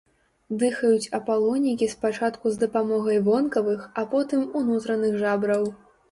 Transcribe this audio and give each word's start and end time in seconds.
Дыхаюць 0.61 1.09
апалонікі 1.17 1.89
спачатку 1.91 2.53
з 2.55 2.61
дапамогай 2.63 3.19
вонкавых, 3.27 3.83
а 4.03 4.05
потым 4.13 4.41
унутраных 4.61 5.13
жабраў. 5.25 5.63